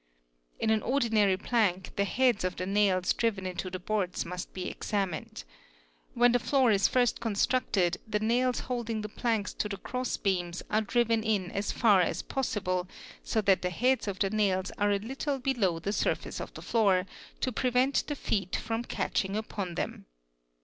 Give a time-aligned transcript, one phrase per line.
[0.59, 4.67] In an ordinary plank, the heads of the nails driven into the boards must be
[4.67, 5.43] examined.
[6.15, 10.63] When the floor is first acted the nails holding the planks to the cross beams
[10.71, 12.87] are driven in as far as possible
[13.21, 16.51] so that the heads of the nails are a little below the i face of
[16.55, 17.05] the floor,
[17.41, 20.07] to prevent the feet from catching upon them.